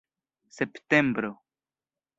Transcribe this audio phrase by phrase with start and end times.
[0.57, 1.33] septembro